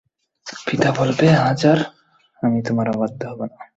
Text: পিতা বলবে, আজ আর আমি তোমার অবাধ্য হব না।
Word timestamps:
পিতা 0.67 0.89
বলবে, 0.91 1.27
আজ 1.41 1.61
আর 1.65 1.79
আমি 2.43 2.59
তোমার 2.61 2.87
অবাধ্য 2.89 3.21
হব 3.25 3.39
না। 3.45 3.61